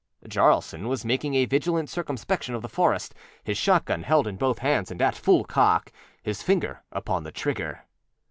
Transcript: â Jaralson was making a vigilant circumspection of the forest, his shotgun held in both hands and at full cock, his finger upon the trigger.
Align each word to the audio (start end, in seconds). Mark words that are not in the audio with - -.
â 0.25 0.27
Jaralson 0.29 0.87
was 0.87 1.05
making 1.05 1.35
a 1.35 1.45
vigilant 1.45 1.87
circumspection 1.87 2.55
of 2.55 2.63
the 2.63 2.67
forest, 2.67 3.13
his 3.43 3.55
shotgun 3.55 4.01
held 4.01 4.25
in 4.25 4.35
both 4.35 4.57
hands 4.57 4.89
and 4.89 4.99
at 4.99 5.13
full 5.13 5.43
cock, 5.43 5.91
his 6.23 6.41
finger 6.41 6.81
upon 6.91 7.23
the 7.23 7.31
trigger. 7.31 7.85